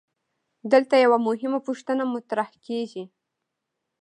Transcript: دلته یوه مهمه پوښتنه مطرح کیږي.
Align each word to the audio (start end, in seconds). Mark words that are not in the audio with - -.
دلته 0.71 0.95
یوه 1.03 1.17
مهمه 1.27 1.59
پوښتنه 1.67 2.03
مطرح 2.13 2.49
کیږي. 2.65 3.03